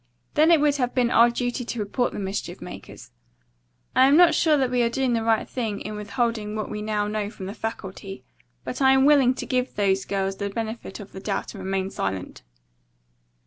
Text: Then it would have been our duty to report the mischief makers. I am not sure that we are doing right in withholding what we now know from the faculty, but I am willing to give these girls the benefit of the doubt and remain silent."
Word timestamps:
Then 0.33 0.49
it 0.49 0.59
would 0.59 0.77
have 0.77 0.95
been 0.95 1.11
our 1.11 1.29
duty 1.29 1.63
to 1.63 1.79
report 1.79 2.11
the 2.11 2.17
mischief 2.17 2.59
makers. 2.59 3.11
I 3.95 4.07
am 4.07 4.17
not 4.17 4.33
sure 4.33 4.57
that 4.57 4.71
we 4.71 4.81
are 4.81 4.89
doing 4.89 5.13
right 5.13 5.47
in 5.55 5.95
withholding 5.95 6.55
what 6.55 6.71
we 6.71 6.81
now 6.81 7.07
know 7.07 7.29
from 7.29 7.45
the 7.45 7.53
faculty, 7.53 8.23
but 8.63 8.81
I 8.81 8.93
am 8.93 9.05
willing 9.05 9.35
to 9.35 9.45
give 9.45 9.75
these 9.75 10.05
girls 10.05 10.37
the 10.37 10.49
benefit 10.49 10.99
of 10.99 11.11
the 11.11 11.19
doubt 11.19 11.53
and 11.53 11.63
remain 11.63 11.91
silent." 11.91 12.41